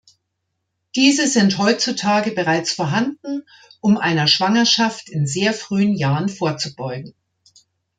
[0.95, 3.43] Diese sind heutzutage bereits vorhanden,
[3.81, 7.13] um einer Schwangerschaft in sehr frühen Jahren vorzubeugen.